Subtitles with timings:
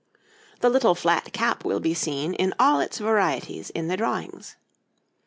[0.61, 4.55] }]The little flat cap will be seen in all its varieties in the drawings.